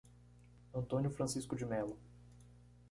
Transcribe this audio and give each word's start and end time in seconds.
Antônio 0.73 1.11
Francisco 1.11 1.55
de 1.55 1.63
Melo 1.63 1.95